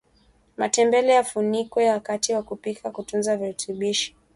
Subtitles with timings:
[0.57, 4.15] matembele yafunikwe wakati wa kupika kutunza virutubishi